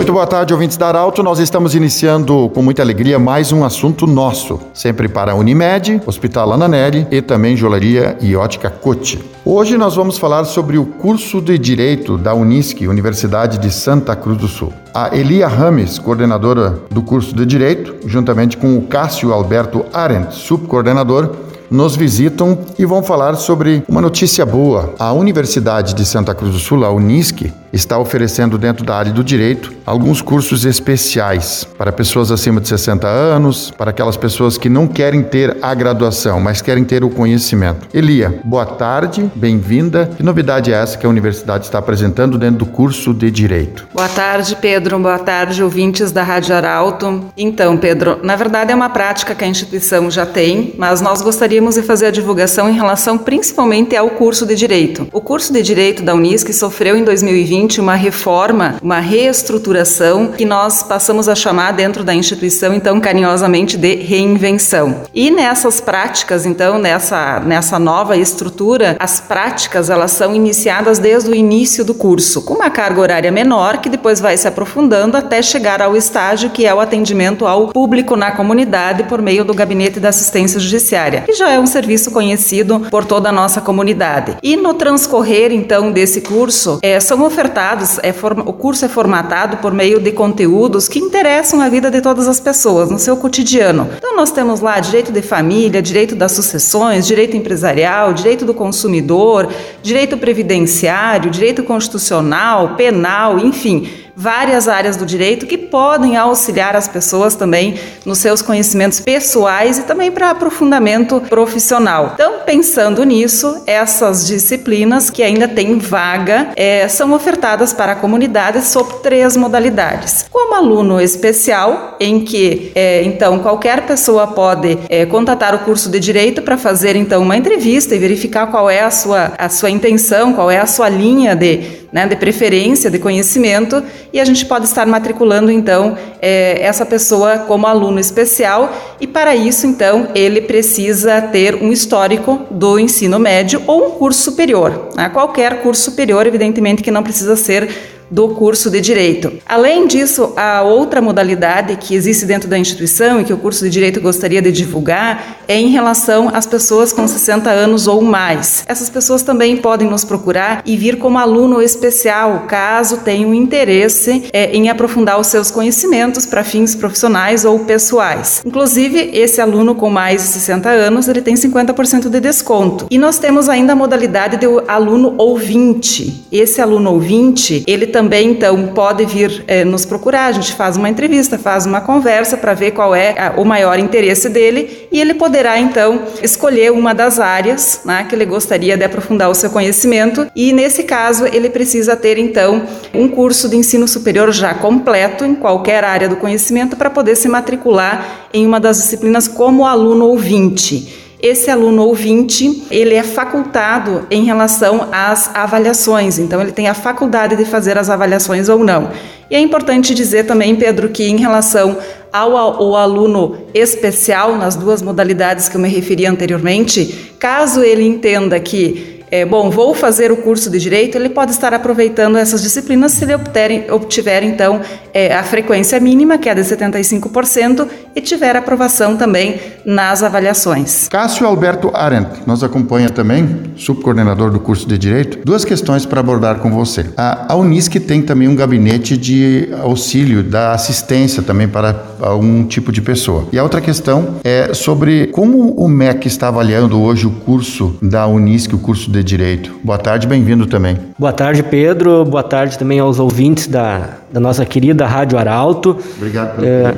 [0.00, 1.22] Muito boa tarde, ouvintes da Arauto.
[1.22, 6.54] Nós estamos iniciando com muita alegria mais um assunto nosso, sempre para a Unimed, Hospital
[6.54, 9.22] Ananelli e também Joalheria e Ótica Cote.
[9.44, 14.38] Hoje nós vamos falar sobre o curso de Direito da Unisc, Universidade de Santa Cruz
[14.38, 14.72] do Sul.
[14.94, 21.36] A Elia Rames, coordenadora do curso de Direito, juntamente com o Cássio Alberto Arendt, subcoordenador,
[21.70, 24.94] nos visitam e vão falar sobre uma notícia boa.
[24.98, 29.22] A Universidade de Santa Cruz do Sul, a Unisc, está oferecendo dentro da área do
[29.22, 34.86] direito alguns cursos especiais para pessoas acima de 60 anos, para aquelas pessoas que não
[34.86, 37.88] querem ter a graduação, mas querem ter o conhecimento.
[37.92, 40.10] Elia, boa tarde, bem-vinda.
[40.16, 43.86] Que novidade é essa que a universidade está apresentando dentro do curso de direito?
[43.92, 44.98] Boa tarde, Pedro.
[44.98, 47.24] Boa tarde, ouvintes da Rádio Arauto.
[47.36, 51.74] Então, Pedro, na verdade é uma prática que a instituição já tem, mas nós gostaríamos
[51.74, 55.08] de fazer a divulgação em relação principalmente ao curso de direito.
[55.12, 60.82] O curso de direito da Unisc sofreu em 2020 uma reforma, uma reestruturação que nós
[60.82, 65.02] passamos a chamar dentro da instituição, então, carinhosamente de reinvenção.
[65.14, 71.34] E nessas práticas, então, nessa, nessa nova estrutura, as práticas elas são iniciadas desde o
[71.34, 75.82] início do curso, com uma carga horária menor, que depois vai se aprofundando até chegar
[75.82, 80.08] ao estágio que é o atendimento ao público na comunidade por meio do Gabinete da
[80.08, 84.36] Assistência Judiciária, que já é um serviço conhecido por toda a nossa comunidade.
[84.42, 88.14] E no transcorrer, então, desse curso, é, são ofertados ofertados, é,
[88.46, 92.38] o curso é formatado por meio de conteúdos que interessam a vida de todas as
[92.38, 93.88] pessoas no seu cotidiano.
[93.96, 99.48] Então nós temos lá direito de família, direito das sucessões, direito empresarial, direito do consumidor,
[99.82, 103.88] direito previdenciário, direito constitucional, penal, enfim,
[104.20, 109.82] várias áreas do direito que podem auxiliar as pessoas também nos seus conhecimentos pessoais e
[109.84, 112.10] também para aprofundamento profissional.
[112.14, 118.62] Então, pensando nisso, essas disciplinas que ainda têm vaga é, são ofertadas para a comunidade
[118.62, 120.26] sob três modalidades.
[120.30, 125.98] Como aluno especial, em que é, então qualquer pessoa pode é, contatar o curso de
[125.98, 130.34] direito para fazer então uma entrevista e verificar qual é a sua, a sua intenção,
[130.34, 134.64] qual é a sua linha de né, de preferência, de conhecimento, e a gente pode
[134.64, 141.20] estar matriculando então é, essa pessoa como aluno especial, e para isso então ele precisa
[141.20, 144.90] ter um histórico do ensino médio ou um curso superior.
[144.94, 145.08] Né?
[145.08, 147.68] Qualquer curso superior, evidentemente que não precisa ser
[148.10, 149.32] do curso de Direito.
[149.46, 153.70] Além disso, a outra modalidade que existe dentro da instituição e que o curso de
[153.70, 158.64] Direito gostaria de divulgar é em relação às pessoas com 60 anos ou mais.
[158.66, 164.50] Essas pessoas também podem nos procurar e vir como aluno especial, caso tenham interesse é,
[164.52, 168.42] em aprofundar os seus conhecimentos para fins profissionais ou pessoais.
[168.44, 172.86] Inclusive, esse aluno com mais de 60 anos, ele tem 50% de desconto.
[172.90, 176.24] E nós temos ainda a modalidade de aluno ouvinte.
[176.32, 180.28] Esse aluno ouvinte, ele também também, então, pode vir é, nos procurar.
[180.28, 183.78] A gente faz uma entrevista, faz uma conversa para ver qual é a, o maior
[183.78, 188.84] interesse dele e ele poderá, então, escolher uma das áreas né, que ele gostaria de
[188.84, 190.26] aprofundar o seu conhecimento.
[190.34, 192.62] E, nesse caso, ele precisa ter, então,
[192.94, 197.28] um curso de ensino superior já completo em qualquer área do conhecimento para poder se
[197.28, 201.09] matricular em uma das disciplinas como aluno ouvinte.
[201.22, 207.36] Esse aluno ouvinte, ele é facultado em relação às avaliações, então ele tem a faculdade
[207.36, 208.90] de fazer as avaliações ou não.
[209.30, 211.76] E é importante dizer também, Pedro, que em relação
[212.10, 218.40] ao, ao aluno especial, nas duas modalidades que eu me referi anteriormente, caso ele entenda
[218.40, 222.92] que é, bom, vou fazer o curso de direito, ele pode estar aproveitando essas disciplinas
[222.92, 224.60] se ele obter, obtiver, então,
[224.94, 230.86] é, a frequência mínima, que é de 75%, e tiver aprovação também nas avaliações.
[230.88, 235.18] Cássio Alberto Arendt nos acompanha também, subcoordenador do curso de direito.
[235.24, 236.86] Duas questões para abordar com você.
[236.96, 242.70] A, a Unisc tem também um gabinete de auxílio, da assistência também para algum tipo
[242.70, 243.26] de pessoa.
[243.32, 248.06] E a outra questão é sobre como o MEC está avaliando hoje o curso da
[248.06, 249.58] Unisc, o curso de de Direito.
[249.64, 250.78] Boa tarde, bem-vindo também.
[250.98, 252.04] Boa tarde, Pedro.
[252.04, 255.76] Boa tarde também aos ouvintes da, da nossa querida Rádio Arauto.
[255.96, 256.74] Obrigado pelo é,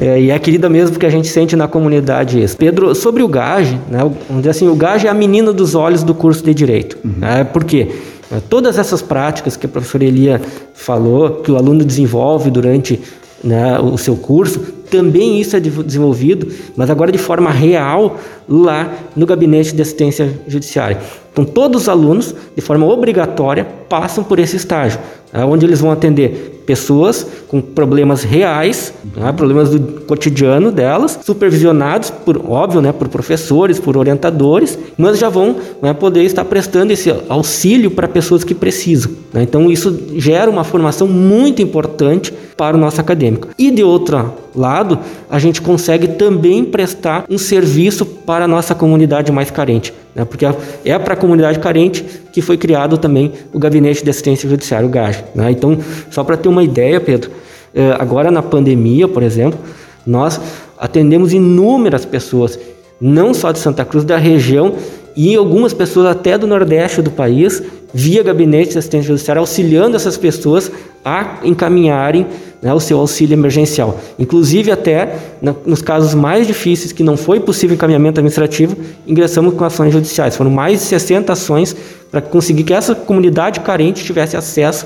[0.14, 2.56] é, E é querida mesmo que a gente sente na comunidade isso.
[2.56, 6.02] Pedro, sobre o GAGE, né, vamos dizer assim, o GAGE é a menina dos olhos
[6.02, 6.98] do curso de Direito.
[7.04, 7.14] Uhum.
[7.18, 7.90] Né, por quê?
[8.30, 10.40] É, todas essas práticas que a professora Elia
[10.74, 13.00] falou, que o aluno desenvolve durante
[13.42, 14.60] né, o seu curso,
[14.90, 18.18] também isso é desenvolvido, mas agora de forma real
[18.48, 20.98] lá no gabinete de assistência judiciária.
[21.32, 24.98] Então, todos os alunos, de forma obrigatória, passam por esse estágio,
[25.44, 32.42] onde eles vão atender pessoas com problemas reais, né, problemas do cotidiano delas, supervisionados por,
[32.50, 37.90] óbvio, né, por professores, por orientadores, mas já vão né, poder estar prestando esse auxílio
[37.90, 39.12] para pessoas que precisam.
[39.32, 39.42] Né.
[39.42, 43.48] Então, isso gera uma formação muito importante para o nosso acadêmico.
[43.56, 44.98] E de outro lado,
[45.30, 50.24] a gente consegue também prestar um serviço para a nossa comunidade mais carente né?
[50.24, 50.46] porque
[50.84, 52.02] é para a comunidade carente
[52.32, 55.22] que foi criado também o Gabinete de Assistência Judiciária, o GAJ.
[55.34, 55.50] Né?
[55.50, 55.78] Então,
[56.10, 57.30] só para ter uma ideia, Pedro,
[57.74, 59.60] eh, agora na pandemia, por exemplo,
[60.06, 60.40] nós
[60.78, 62.58] atendemos inúmeras pessoas,
[62.98, 64.74] não só de Santa Cruz, da região
[65.14, 67.62] e algumas pessoas até do Nordeste do país,
[67.96, 70.70] via Gabinete de Assistência Judiciária, auxiliando essas pessoas
[71.02, 72.26] a encaminharem
[72.60, 73.98] né, o seu auxílio emergencial.
[74.18, 78.76] Inclusive, até na, nos casos mais difíceis, que não foi possível encaminhamento administrativo,
[79.06, 80.36] ingressamos com ações judiciais.
[80.36, 81.74] Foram mais de 60 ações
[82.10, 84.84] para conseguir que essa comunidade carente tivesse acesso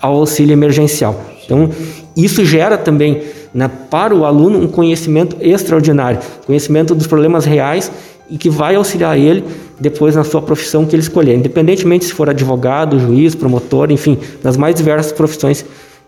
[0.00, 1.20] ao auxílio emergencial.
[1.44, 1.68] Então,
[2.16, 3.20] isso gera também
[3.52, 7.90] né, para o aluno um conhecimento extraordinário, conhecimento dos problemas reais
[8.28, 9.44] e que vai auxiliar ele
[9.78, 14.56] depois na sua profissão que ele escolher, independentemente se for advogado, juiz, promotor, enfim, das
[14.56, 15.64] mais diversas profissões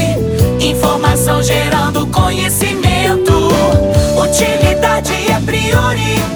[0.59, 3.31] informação gerando conhecimento,
[4.21, 6.32] utilidade é prioridade